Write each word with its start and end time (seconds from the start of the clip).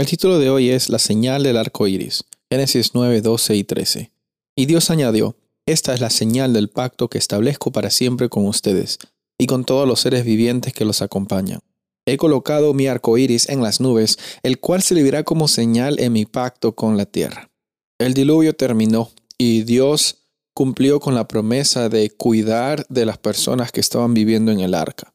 El 0.00 0.06
título 0.06 0.38
de 0.38 0.48
hoy 0.48 0.70
es 0.70 0.88
La 0.88 0.98
señal 0.98 1.42
del 1.42 1.58
arco 1.58 1.86
iris, 1.86 2.24
Génesis 2.50 2.92
9, 2.94 3.20
12 3.20 3.54
y 3.54 3.64
13. 3.64 4.10
Y 4.56 4.64
Dios 4.64 4.88
añadió: 4.88 5.36
Esta 5.66 5.92
es 5.92 6.00
la 6.00 6.08
señal 6.08 6.54
del 6.54 6.70
pacto 6.70 7.10
que 7.10 7.18
establezco 7.18 7.70
para 7.70 7.90
siempre 7.90 8.30
con 8.30 8.46
ustedes 8.46 8.98
y 9.36 9.44
con 9.44 9.66
todos 9.66 9.86
los 9.86 10.00
seres 10.00 10.24
vivientes 10.24 10.72
que 10.72 10.86
los 10.86 11.02
acompañan. 11.02 11.60
He 12.06 12.16
colocado 12.16 12.72
mi 12.72 12.86
arco 12.86 13.18
iris 13.18 13.50
en 13.50 13.62
las 13.62 13.78
nubes, 13.82 14.18
el 14.42 14.58
cual 14.58 14.80
se 14.80 14.94
servirá 14.94 15.22
como 15.22 15.48
señal 15.48 16.00
en 16.00 16.14
mi 16.14 16.24
pacto 16.24 16.74
con 16.74 16.96
la 16.96 17.04
tierra. 17.04 17.50
El 17.98 18.14
diluvio 18.14 18.56
terminó 18.56 19.10
y 19.36 19.64
Dios 19.64 20.28
cumplió 20.54 20.98
con 20.98 21.14
la 21.14 21.28
promesa 21.28 21.90
de 21.90 22.08
cuidar 22.08 22.86
de 22.88 23.04
las 23.04 23.18
personas 23.18 23.70
que 23.70 23.80
estaban 23.80 24.14
viviendo 24.14 24.50
en 24.50 24.60
el 24.60 24.72
arca. 24.72 25.12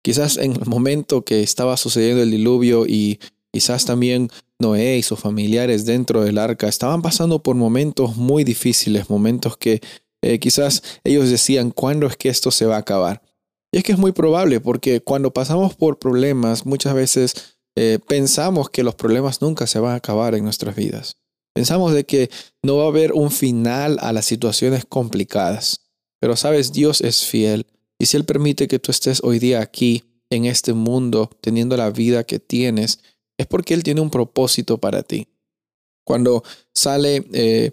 Quizás 0.00 0.36
en 0.36 0.52
el 0.52 0.66
momento 0.66 1.24
que 1.24 1.42
estaba 1.42 1.76
sucediendo 1.76 2.22
el 2.22 2.30
diluvio 2.30 2.86
y 2.86 3.18
quizás 3.52 3.84
también 3.84 4.30
Noé 4.58 4.98
y 4.98 5.02
sus 5.02 5.20
familiares 5.20 5.84
dentro 5.84 6.22
del 6.22 6.38
arca 6.38 6.68
estaban 6.68 7.02
pasando 7.02 7.42
por 7.42 7.56
momentos 7.56 8.16
muy 8.16 8.44
difíciles, 8.44 9.10
momentos 9.10 9.56
que 9.56 9.80
eh, 10.22 10.38
quizás 10.38 10.82
ellos 11.04 11.30
decían, 11.30 11.70
¿cuándo 11.70 12.06
es 12.06 12.16
que 12.16 12.28
esto 12.28 12.50
se 12.50 12.66
va 12.66 12.76
a 12.76 12.80
acabar? 12.80 13.22
Y 13.72 13.78
es 13.78 13.84
que 13.84 13.92
es 13.92 13.98
muy 13.98 14.12
probable 14.12 14.60
porque 14.60 15.00
cuando 15.00 15.32
pasamos 15.32 15.74
por 15.74 15.98
problemas 15.98 16.66
muchas 16.66 16.94
veces 16.94 17.56
eh, 17.76 17.98
pensamos 18.06 18.70
que 18.70 18.82
los 18.82 18.94
problemas 18.94 19.40
nunca 19.40 19.66
se 19.66 19.78
van 19.78 19.92
a 19.92 19.96
acabar 19.96 20.34
en 20.34 20.44
nuestras 20.44 20.76
vidas. 20.76 21.16
Pensamos 21.54 21.92
de 21.92 22.04
que 22.04 22.30
no 22.62 22.78
va 22.78 22.84
a 22.84 22.88
haber 22.88 23.12
un 23.12 23.30
final 23.30 23.98
a 24.00 24.12
las 24.12 24.24
situaciones 24.24 24.84
complicadas. 24.86 25.80
Pero 26.20 26.36
sabes, 26.36 26.72
Dios 26.72 27.00
es 27.00 27.26
fiel. 27.26 27.66
Y 27.98 28.06
si 28.06 28.16
Él 28.16 28.24
permite 28.24 28.68
que 28.68 28.78
tú 28.78 28.90
estés 28.90 29.20
hoy 29.22 29.38
día 29.38 29.60
aquí, 29.60 30.04
en 30.30 30.46
este 30.46 30.72
mundo, 30.72 31.30
teniendo 31.40 31.76
la 31.76 31.90
vida 31.90 32.24
que 32.24 32.38
tienes, 32.38 33.00
es 33.38 33.46
porque 33.46 33.74
Él 33.74 33.82
tiene 33.82 34.00
un 34.00 34.10
propósito 34.10 34.78
para 34.78 35.02
ti. 35.02 35.28
Cuando 36.04 36.42
sale 36.74 37.24
eh, 37.32 37.72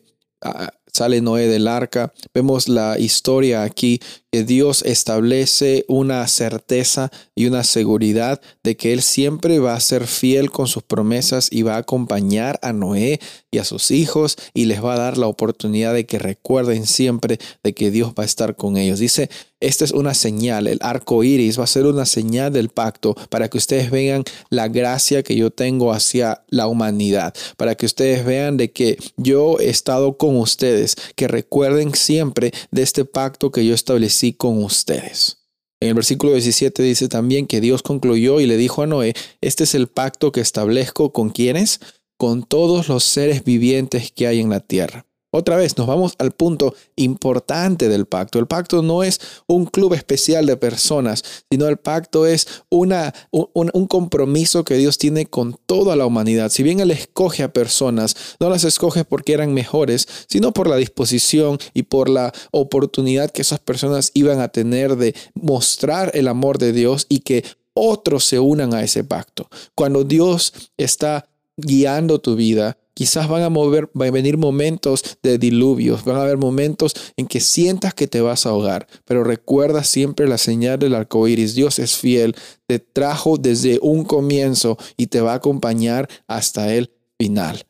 sale 0.94 1.22
Noé 1.22 1.48
del 1.48 1.68
arca. 1.68 2.14
Vemos 2.34 2.68
la 2.68 2.98
historia 3.00 3.64
aquí 3.64 4.00
que 4.32 4.44
Dios 4.44 4.84
establece 4.84 5.86
una 5.88 6.28
certeza 6.28 7.12
y 7.36 7.48
una 7.48 7.64
seguridad 7.64 8.42
de 8.64 8.78
que 8.78 8.94
Él 8.94 9.02
siempre 9.02 9.60
va 9.60 9.74
a 9.74 9.80
ser 9.80 10.06
fiel 10.06 10.52
con 10.52 10.68
sus 10.68 10.84
promesas 10.84 11.50
y 11.52 11.64
va 11.64 11.76
a 11.76 11.80
acompañar 11.80 12.60
a 12.62 12.74
Noé 12.74 13.20
y 13.52 13.58
a 13.58 13.66
sus 13.66 13.90
hijos 13.92 14.38
y 14.54 14.66
les 14.66 14.84
va 14.84 14.94
a 14.94 15.00
dar 15.00 15.18
la 15.18 15.28
oportunidad 15.28 15.94
de 15.94 16.06
que 16.06 16.20
recuerden 16.20 16.86
siempre 16.86 17.40
de 17.64 17.74
que 17.74 17.90
Dios 17.90 18.14
va 18.18 18.24
a 18.24 18.28
estar 18.28 18.56
con 18.56 18.78
ellos. 18.78 19.00
Dice, 19.00 19.30
esta 19.60 19.84
es 19.84 19.92
una 19.92 20.14
señal, 20.14 20.68
el 20.68 20.80
arco 20.82 21.22
iris 21.22 21.60
va 21.60 21.66
a 21.66 21.68
ser 21.68 21.86
una 21.86 22.06
señal 22.06 22.54
del 22.54 22.70
pacto 22.70 23.16
para 23.30 23.50
que 23.50 23.58
ustedes 23.58 23.92
vean 23.92 24.24
la 24.50 24.70
gracia 24.70 25.22
que 25.22 25.36
yo 25.36 25.52
tengo 25.52 25.92
hacia 25.92 26.44
la 26.48 26.68
humanidad, 26.68 27.34
para 27.58 27.76
que 27.76 27.86
ustedes 27.86 28.24
vean 28.24 28.56
de 28.56 28.72
que 28.72 28.98
yo 29.18 29.60
he 29.60 29.70
estado 29.70 30.18
con 30.18 30.38
ustedes, 30.38 30.79
que 31.16 31.28
recuerden 31.28 31.94
siempre 31.96 32.52
de 32.72 32.82
este 32.82 33.06
pacto 33.06 33.52
que 33.52 33.66
yo 33.66 33.74
establecí 33.74 34.34
con 34.34 34.64
ustedes. 34.64 35.38
En 35.82 35.90
el 35.90 35.94
versículo 35.94 36.34
17 36.34 36.84
dice 36.84 37.08
también 37.08 37.48
que 37.48 37.62
Dios 37.62 37.84
concluyó 37.84 38.42
y 38.42 38.46
le 38.46 38.58
dijo 38.58 38.84
a 38.84 38.88
Noé, 38.88 39.14
este 39.40 39.64
es 39.64 39.76
el 39.76 39.88
pacto 39.88 40.32
que 40.32 40.42
establezco 40.42 41.14
con 41.14 41.30
quienes, 41.30 41.80
con 42.18 42.44
todos 42.44 42.90
los 42.90 43.06
seres 43.06 43.46
vivientes 43.46 44.12
que 44.12 44.28
hay 44.28 44.42
en 44.42 44.50
la 44.50 44.60
tierra. 44.60 45.06
Otra 45.32 45.58
vez 45.58 45.78
nos 45.78 45.86
vamos 45.86 46.16
al 46.18 46.32
punto 46.32 46.74
importante 46.96 47.88
del 47.88 48.08
pacto. 48.08 48.40
El 48.40 48.48
pacto 48.48 48.82
no 48.82 49.04
es 49.04 49.22
un 49.46 49.66
club 49.66 49.94
especial 49.94 50.48
de 50.48 50.58
personas, 50.58 51.24
sino 51.52 51.68
el 51.68 51.78
pacto 51.78 52.26
es 52.26 52.48
una, 52.70 53.14
un, 53.32 53.88
compromiso 53.88 54.64
que 54.64 54.76
Dios 54.76 54.98
tiene 54.98 55.28
con 55.28 55.58
toda 55.68 55.96
la 55.96 56.08
humanidad. 56.08 56.50
Si 56.50 56.64
bien 56.64 56.80
Él 56.80 56.90
escoge 56.90 57.44
a 57.44 57.54
personas, 57.54 58.16
no 58.40 58.50
las 58.50 58.64
escoge 58.64 59.06
porque 59.06 59.34
eran 59.34 59.54
mejores, 59.54 60.08
sino 60.28 60.52
por 60.52 60.68
la 60.68 60.78
disposición 60.78 61.60
y 61.76 61.84
por 61.84 62.10
la 62.10 62.34
oportunidad 62.52 63.30
que 63.30 63.44
esas 63.44 63.60
personas 63.60 64.12
iban 64.16 64.40
a 64.40 64.48
tener 64.48 64.96
de 64.96 65.14
mostrar 65.36 66.12
el 66.16 66.28
amor 66.28 66.58
de 66.58 66.74
Dios 66.74 67.06
y 67.08 67.20
que 67.20 67.44
otros 67.76 68.26
se 68.26 68.40
unan 68.40 68.74
a 68.74 68.84
ese 68.84 69.04
pacto. 69.04 69.48
Cuando 69.76 70.04
Dios 70.04 70.54
está 70.78 71.30
guiando 71.56 72.20
tu 72.20 72.36
vida, 72.36 72.78
Quizás 73.00 73.30
van 73.30 73.44
a, 73.44 73.50
mover, 73.50 73.90
van 73.94 74.10
a 74.10 74.12
venir 74.12 74.36
momentos 74.36 75.18
de 75.24 75.38
diluvios, 75.38 76.04
van 76.04 76.18
a 76.18 76.24
haber 76.24 76.36
momentos 76.36 76.94
en 77.16 77.28
que 77.28 77.40
sientas 77.40 77.94
que 77.94 78.08
te 78.08 78.20
vas 78.20 78.46
a 78.46 78.50
ahogar, 78.50 78.88
pero 79.06 79.24
recuerda 79.24 79.86
siempre 79.86 80.28
la 80.28 80.38
señal 80.38 80.80
del 80.80 80.94
arco 80.94 81.26
iris. 81.26 81.56
Dios 81.56 81.80
es 81.80 81.96
fiel, 81.96 82.36
te 82.68 82.80
trajo 82.80 83.38
desde 83.38 83.80
un 83.82 84.04
comienzo 84.04 84.78
y 84.98 85.08
te 85.08 85.22
va 85.22 85.32
a 85.32 85.36
acompañar 85.36 86.10
hasta 86.28 86.76
el 86.76 86.92
final. 87.18 87.64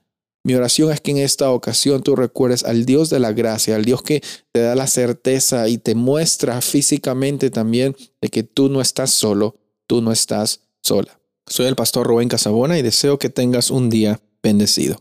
Mi 0.44 0.56
oración 0.56 0.92
es 0.92 1.00
que 1.00 1.12
en 1.12 1.18
esta 1.18 1.52
ocasión 1.52 2.02
tú 2.02 2.16
recuerdes 2.16 2.64
al 2.64 2.88
Dios 2.88 3.12
de 3.12 3.20
la 3.20 3.32
gracia, 3.32 3.76
al 3.76 3.86
Dios 3.86 4.02
que 4.02 4.24
te 4.52 4.62
da 4.62 4.74
la 4.74 4.88
certeza 4.88 5.70
y 5.70 5.78
te 5.78 5.94
muestra 5.94 6.60
físicamente 6.62 7.52
también 7.52 7.96
de 8.20 8.30
que 8.30 8.42
tú 8.42 8.68
no 8.68 8.82
estás 8.82 9.12
solo, 9.12 9.58
tú 9.86 10.02
no 10.02 10.12
estás 10.12 10.62
sola. 10.82 11.20
Soy 11.46 11.68
el 11.68 11.76
pastor 11.76 12.08
Rubén 12.08 12.30
Casabona 12.30 12.80
y 12.80 12.82
deseo 12.82 13.20
que 13.20 13.30
tengas 13.30 13.70
un 13.70 13.92
día 13.92 14.20
bendecido. 14.42 15.00